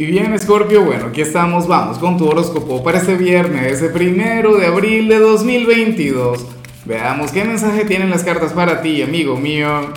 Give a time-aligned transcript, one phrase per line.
[0.00, 4.56] Y bien, Scorpio, bueno, aquí estamos, vamos con tu horóscopo para este viernes, ese primero
[4.56, 6.46] de abril de 2022.
[6.86, 9.92] Veamos qué mensaje tienen las cartas para ti, amigo mío.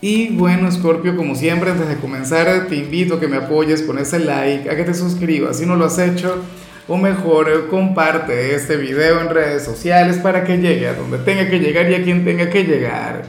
[0.00, 3.98] Y bueno, Scorpio, como siempre, antes de comenzar, te invito a que me apoyes con
[3.98, 6.42] ese like, a que te suscribas si no lo has hecho,
[6.88, 11.58] o mejor, comparte este video en redes sociales para que llegue a donde tenga que
[11.58, 13.24] llegar y a quien tenga que llegar.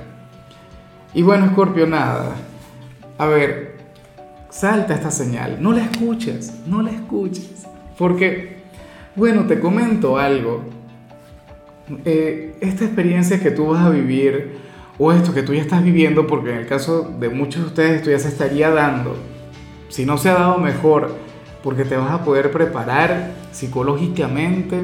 [1.14, 2.34] Y bueno, Scorpio, nada.
[3.18, 3.67] A ver,
[4.58, 7.68] Salta esta señal, no la escuches, no la escuches.
[7.96, 8.58] Porque,
[9.16, 10.64] bueno, te comento algo.
[12.04, 14.58] Eh, esta experiencia que tú vas a vivir,
[14.98, 17.92] o esto que tú ya estás viviendo, porque en el caso de muchos de ustedes
[17.98, 19.16] esto ya se estaría dando,
[19.90, 21.14] si no se ha dado mejor,
[21.62, 24.82] porque te vas a poder preparar psicológicamente.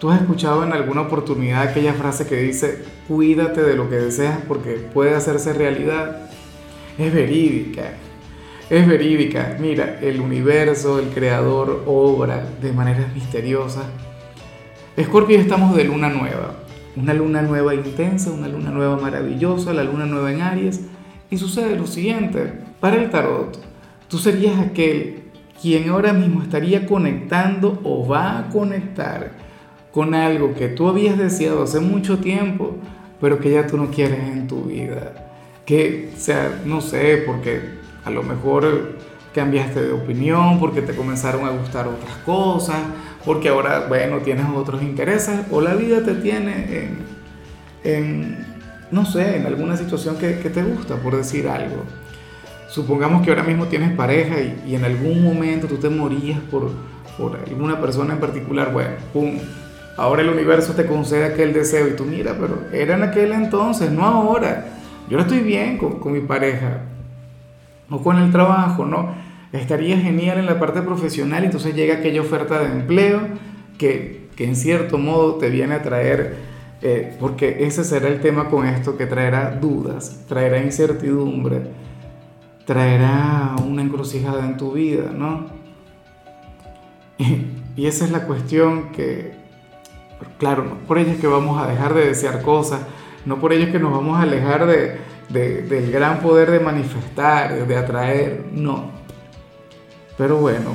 [0.00, 4.38] Tú has escuchado en alguna oportunidad aquella frase que dice, cuídate de lo que deseas
[4.48, 6.30] porque puede hacerse realidad.
[6.96, 7.90] Es verídica
[8.70, 9.56] es verídica.
[9.60, 13.84] Mira, el universo, el creador, obra de maneras misteriosas.
[14.96, 16.54] Escorpio, estamos de luna nueva.
[16.96, 20.82] Una luna nueva intensa, una luna nueva maravillosa, la luna nueva en Aries.
[21.30, 22.52] Y sucede lo siguiente.
[22.80, 23.58] Para el tarot,
[24.08, 25.24] tú serías aquel
[25.60, 29.32] quien ahora mismo estaría conectando o va a conectar
[29.92, 32.76] con algo que tú habías deseado hace mucho tiempo,
[33.20, 35.30] pero que ya tú no quieres en tu vida.
[35.64, 38.96] Que, o sea, no sé, porque a lo mejor
[39.34, 42.76] cambiaste de opinión porque te comenzaron a gustar otras cosas,
[43.24, 46.90] porque ahora, bueno, tienes otros intereses o la vida te tiene
[47.82, 48.46] en,
[48.90, 51.82] no sé, en alguna situación que, te gusta, por decir algo.
[52.68, 56.70] Supongamos que ahora mismo tienes pareja y, en algún momento tú te morías por,
[57.18, 58.92] por alguna persona en particular, bueno,
[59.96, 63.90] ahora el universo te concede aquel deseo y tú mira, pero era en aquel entonces,
[63.90, 64.66] no ahora.
[65.08, 66.80] Yo estoy bien con, con mi pareja,
[67.90, 69.14] o con el trabajo, ¿no?
[69.52, 73.20] Estaría genial en la parte profesional, entonces llega aquella oferta de empleo
[73.78, 76.36] que, que en cierto modo te viene a traer,
[76.82, 81.62] eh, porque ese será el tema con esto, que traerá dudas, traerá incertidumbre,
[82.64, 85.46] traerá una encrucijada en tu vida, ¿no?
[87.76, 89.32] Y, esa es la cuestión que,
[90.38, 92.82] claro, no por ello es que vamos a dejar de desear cosas,
[93.26, 94.96] no por ello es que nos vamos a alejar de,
[95.28, 98.90] del gran poder de manifestar, de atraer, no.
[100.16, 100.74] Pero bueno,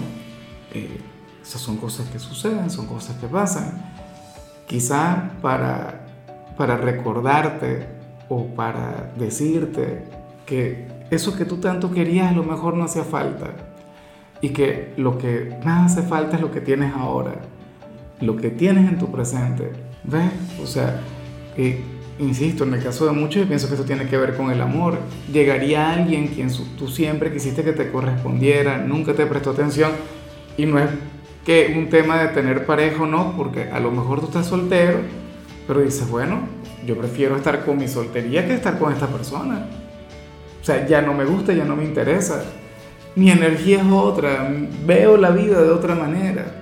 [0.73, 0.99] eh,
[1.41, 3.93] esas son cosas que suceden, son cosas que pasan.
[4.67, 6.05] Quizá para,
[6.57, 7.87] para recordarte
[8.27, 10.03] o para decirte
[10.45, 13.51] que eso que tú tanto querías a lo mejor no hacía falta
[14.41, 17.33] y que lo que más hace falta es lo que tienes ahora,
[18.21, 19.71] lo que tienes en tu presente.
[20.03, 20.31] ¿Ves?
[20.61, 21.01] O sea,
[21.55, 21.83] que
[22.19, 24.61] insisto, en el caso de muchos, yo pienso que eso tiene que ver con el
[24.61, 24.97] amor.
[25.31, 29.91] Llegaría alguien quien tú siempre quisiste que te correspondiera, nunca te prestó atención,
[30.57, 30.89] y no es
[31.45, 34.99] que un tema de tener pareja o no, porque a lo mejor tú estás soltero,
[35.65, 36.41] pero dices, bueno,
[36.85, 39.65] yo prefiero estar con mi soltería que estar con esta persona.
[40.61, 42.43] O sea, ya no me gusta, ya no me interesa.
[43.15, 44.51] Mi energía es otra,
[44.85, 46.61] veo la vida de otra manera.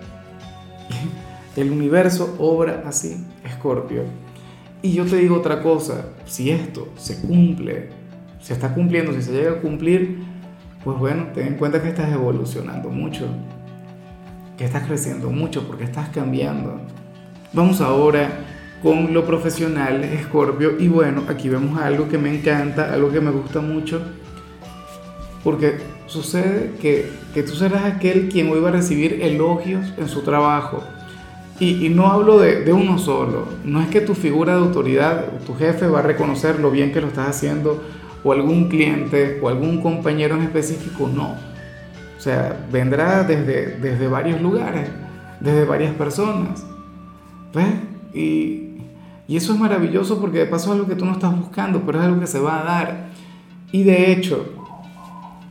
[1.55, 4.03] El universo obra así, Escorpio.
[4.81, 7.89] Y yo te digo otra cosa, si esto se cumple,
[8.39, 10.19] se está cumpliendo, si se llega a cumplir,
[10.83, 13.27] pues bueno, ten en cuenta que estás evolucionando mucho,
[14.55, 16.79] que estás creciendo mucho porque estás cambiando.
[17.53, 18.29] Vamos ahora
[18.83, 23.31] con lo profesional, Escorpio, y bueno, aquí vemos algo que me encanta, algo que me
[23.31, 23.99] gusta mucho,
[25.43, 30.21] porque sucede que, que tú serás aquel quien hoy va a recibir elogios en su
[30.21, 30.83] trabajo
[31.59, 35.87] y, no hablo de, uno solo, no es que tu figura de autoridad, tu jefe
[35.87, 37.83] va a reconocer lo bien que lo estás haciendo,
[38.23, 41.35] o algún cliente, o algún compañero en específico, no.
[42.17, 44.87] O sea, vendrá desde, desde varios lugares,
[45.39, 46.63] desde varias personas.
[47.53, 47.73] ¿Ves?
[48.13, 48.67] Y,
[49.27, 51.99] y eso es maravilloso porque de paso es algo que tú no estás buscando, pero
[51.99, 53.07] es algo que se va a dar.
[53.71, 54.45] Y de hecho,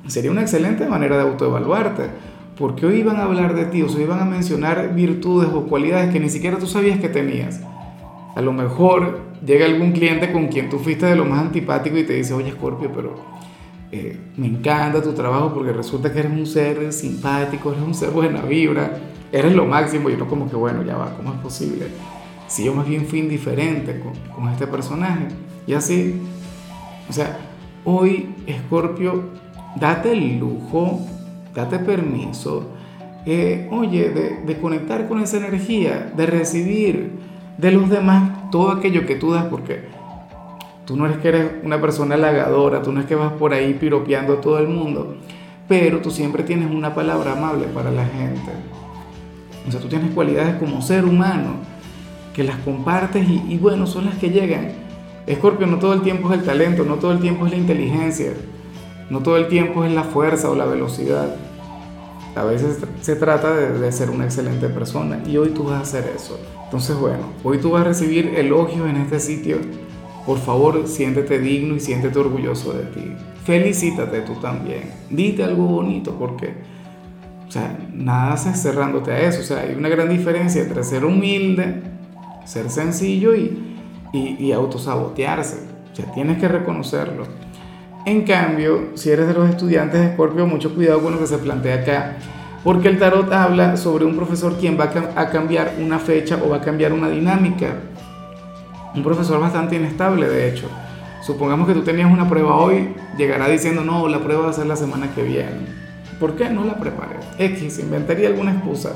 [0.07, 2.11] sería una excelente manera de autoevaluarte
[2.59, 6.13] porque hoy iban a hablar de ti, o se iban a mencionar virtudes o cualidades
[6.13, 7.61] que ni siquiera tú sabías que tenías.
[8.35, 12.05] A lo mejor llega algún cliente con quien tú fuiste de lo más antipático y
[12.05, 13.15] te dice, oye Scorpio, pero
[13.93, 18.11] eh, me encanta tu trabajo porque resulta que eres un ser simpático, eres un ser
[18.11, 18.99] buena vibra,
[19.33, 20.09] eres lo máximo.
[20.11, 21.87] Y no como que, bueno, ya va, ¿cómo es posible?
[22.47, 25.29] Si yo más bien fui indiferente con, con este personaje.
[25.67, 26.21] Y así,
[27.09, 27.39] o sea,
[27.85, 28.35] hoy
[28.67, 29.25] Scorpio,
[29.77, 31.07] date el lujo
[31.57, 32.67] date permiso,
[33.25, 34.11] eh, oye,
[34.47, 37.13] de, conectar con esa energía, de recibir
[37.57, 39.81] de los demás todo aquello que tú das, porque
[40.85, 43.75] tú no eres que eres una persona halagadora, tú no es que vas por ahí
[43.75, 45.17] piropeando a todo el mundo,
[45.67, 48.53] pero tú siempre tienes una palabra amable para la gente.
[49.67, 51.55] O sea, tú tienes cualidades como ser humano
[52.35, 54.69] que las compartes y, y bueno, son las que llegan.
[55.27, 58.35] Escorpio, no todo el tiempo es el talento, no todo el tiempo es la inteligencia,
[59.11, 61.35] no todo el tiempo es la fuerza o la velocidad.
[62.37, 66.13] A veces se trata de, ser una excelente persona y hoy tú vas a hacer
[66.15, 66.39] eso.
[66.65, 69.57] Entonces, bueno, hoy tú vas a recibir elogios en este sitio.
[70.27, 73.13] Por favor, siéntete digno y siéntete orgulloso de ti.
[73.45, 74.91] Felicítate tú también.
[75.09, 76.53] Dite algo bonito porque,
[77.49, 79.41] o sea, nada haces cerrándote a eso.
[79.41, 81.83] O sea, hay una gran diferencia entre ser humilde,
[82.45, 83.79] ser sencillo y,
[84.13, 85.57] y, y autosabotearse.
[85.91, 87.46] O sea, tienes que reconocerlo.
[88.07, 91.39] En cambio, si eres de los estudiantes de Escorpio, mucho cuidado con lo que se
[91.39, 92.13] plantea acá,
[92.63, 96.59] porque el tarot habla sobre un profesor quien va a cambiar una fecha o va
[96.59, 97.67] a cambiar una dinámica.
[98.95, 100.69] Un profesor bastante inestable, de hecho.
[101.21, 104.67] Supongamos que tú tenías una prueba hoy, llegará diciendo, no, la prueba va a ser
[104.67, 105.67] la semana que viene.
[106.21, 107.17] ¿Por qué no la preparé?
[107.39, 108.93] X, inventaría alguna excusa.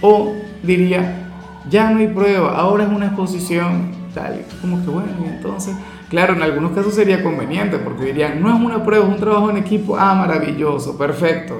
[0.00, 0.34] O
[0.64, 1.28] diría,
[1.70, 4.44] ya no hay prueba, ahora es una exposición, tal.
[4.60, 5.76] Como que bueno, entonces
[6.12, 9.48] Claro, en algunos casos sería conveniente porque dirían, no es una prueba, es un trabajo
[9.48, 9.96] en equipo.
[9.96, 11.58] Ah, maravilloso, perfecto.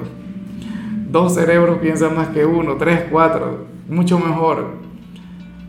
[1.11, 4.75] Dos cerebros piensan más que uno, tres, cuatro, mucho mejor.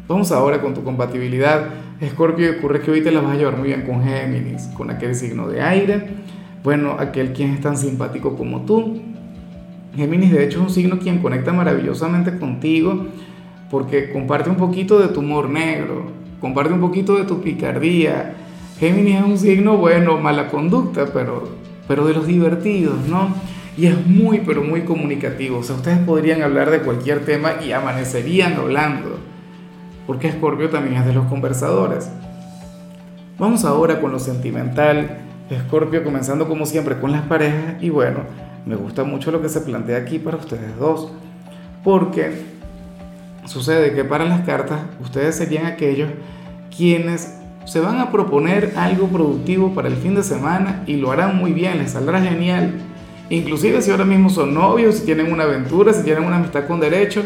[0.05, 1.69] Vamos ahora con tu compatibilidad.
[2.01, 5.15] Escorpio, ocurre que hoy te la vas a llevar muy bien con Géminis, con aquel
[5.15, 6.05] signo de aire.
[6.61, 9.01] Bueno, aquel quien es tan simpático como tú.
[9.95, 13.07] Géminis, de hecho, es un signo quien conecta maravillosamente contigo
[13.71, 16.07] porque comparte un poquito de tu humor negro,
[16.41, 18.42] comparte un poquito de tu picardía,
[18.83, 21.47] Géminis es un signo, bueno, mala conducta, pero,
[21.87, 23.29] pero de los divertidos, ¿no?
[23.77, 25.59] Y es muy, pero muy comunicativo.
[25.59, 29.19] O sea, ustedes podrían hablar de cualquier tema y amanecerían hablando.
[30.05, 32.09] Porque Escorpio también es de los conversadores.
[33.39, 35.19] Vamos ahora con lo sentimental.
[35.49, 37.81] Escorpio comenzando como siempre con las parejas.
[37.81, 38.19] Y bueno,
[38.65, 41.09] me gusta mucho lo que se plantea aquí para ustedes dos.
[41.85, 42.33] Porque
[43.45, 46.09] sucede que para las cartas ustedes serían aquellos
[46.75, 51.37] quienes se van a proponer algo productivo para el fin de semana y lo harán
[51.37, 52.73] muy bien, les saldrá genial.
[53.29, 56.79] Inclusive si ahora mismo son novios, si tienen una aventura, si tienen una amistad con
[56.79, 57.23] derecho,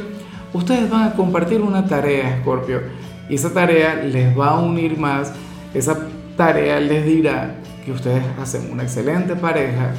[0.53, 2.81] ustedes van a compartir una tarea, Scorpio.
[3.29, 5.33] Y esa tarea les va a unir más,
[5.73, 5.97] esa
[6.37, 9.91] tarea les dirá que ustedes hacen una excelente pareja.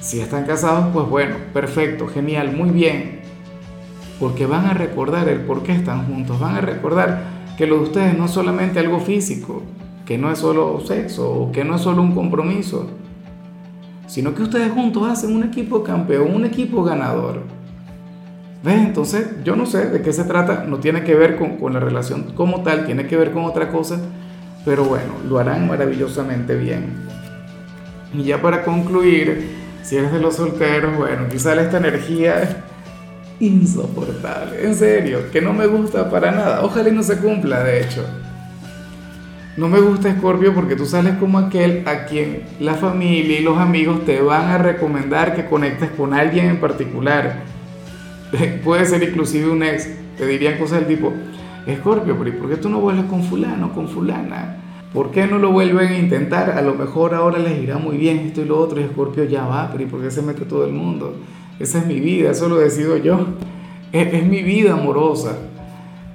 [0.00, 3.20] Si están casados, pues bueno, perfecto, genial, muy bien.
[4.18, 7.82] Porque van a recordar el por qué están juntos, van a recordar que lo de
[7.82, 9.62] ustedes no es solamente algo físico,
[10.06, 12.88] que no es solo sexo o que no es solo un compromiso,
[14.06, 17.42] sino que ustedes juntos hacen un equipo campeón, un equipo ganador.
[18.62, 18.76] ¿Ves?
[18.76, 21.80] Entonces, yo no sé de qué se trata, no tiene que ver con, con la
[21.80, 23.98] relación como tal, tiene que ver con otra cosa,
[24.64, 26.92] pero bueno, lo harán maravillosamente bien.
[28.14, 29.50] Y ya para concluir,
[29.82, 32.64] si eres de los solteros, bueno, quizá esta energía
[33.42, 36.62] insoportable, en serio, que no me gusta para nada.
[36.62, 38.04] Ojalá no se cumpla, de hecho.
[39.56, 43.58] No me gusta Scorpio porque tú sales como aquel a quien la familia y los
[43.58, 47.42] amigos te van a recomendar que conectes con alguien en particular.
[48.64, 49.90] Puede ser inclusive un ex.
[50.16, 51.12] Te dirían cosas del tipo,
[51.80, 54.56] Scorpio, pero ¿y por qué tú no vuelves con fulano, con fulana?
[54.94, 56.50] ¿Por qué no lo vuelven a intentar?
[56.50, 59.44] A lo mejor ahora les irá muy bien esto y lo otro y Scorpio ya
[59.46, 61.16] va, pero ¿y por qué se mete todo el mundo?
[61.62, 63.24] Esa es mi vida, eso lo decido yo.
[63.92, 65.38] Es, mi vida amorosa.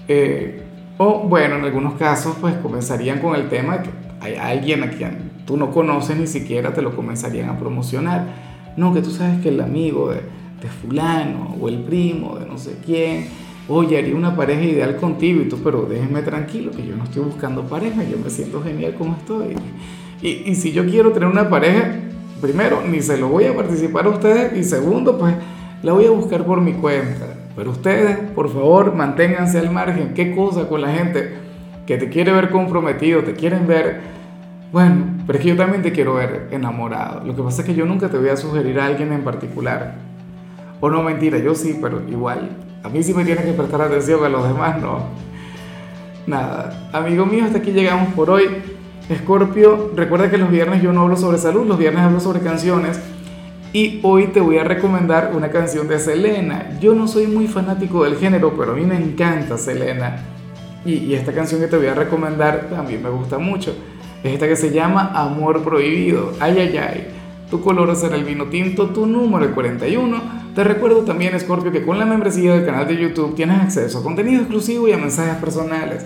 [0.10, 0.62] Eh,
[0.98, 3.90] o bueno, en algunos casos pues comenzarían con el tema que
[4.20, 8.26] hay alguien a quien tú no conoces ni siquiera te lo comenzarían a promocionar.
[8.76, 10.18] No, que tú sabes que el amigo de,
[10.62, 13.28] de fulano o el primo de no sé quién,
[13.70, 17.24] oye, haría una pareja ideal contigo y tú, pero déjeme tranquilo que yo no estoy
[17.24, 19.56] buscando pareja, yo me siento genial como estoy.
[20.22, 22.07] Y si yo quiero tener una pareja,
[22.42, 25.36] primero, ni se lo voy a participar a ustedes y segundo, pues
[25.84, 27.26] la voy a buscar por mi cuenta.
[27.56, 30.14] Pero ustedes, por favor, manténganse al margen.
[30.14, 31.36] ¿Qué cosa con la gente
[31.88, 34.02] que te quiere ver comprometido, te quieren ver...
[34.72, 37.26] Bueno, pero es que yo también te quiero ver enamorado.
[37.26, 39.96] Lo que pasa es que yo nunca te voy a sugerir a alguien en particular.
[40.82, 42.50] O no, mentira, yo sí, pero igual.
[42.84, 45.06] A mí sí me tiene que prestar atención, a los demás no.
[46.28, 48.77] Nada, amigo mío, hasta aquí llegamos por hoy.
[49.10, 53.00] Escorpio, recuerda que los viernes yo no hablo sobre salud, los viernes hablo sobre canciones.
[53.72, 56.78] Y hoy te voy a recomendar una canción de Selena.
[56.82, 60.18] Yo no soy muy fanático del género, pero a mí me encanta Selena.
[60.86, 63.76] Y, esta canción que te voy a recomendar también me gusta mucho.
[64.24, 66.34] Es esta que se llama Amor Prohibido.
[66.40, 67.08] Ay, ay, ay.
[67.50, 70.22] Tu color será el vino tinto, tu número el 41.
[70.54, 74.04] Te recuerdo también, Scorpio, que con la membresía del canal de YouTube tienes acceso a
[74.04, 76.06] contenido exclusivo y a mensajes personales.